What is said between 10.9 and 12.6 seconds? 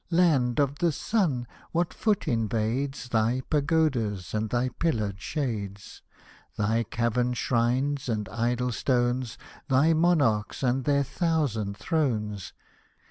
thousand Thrones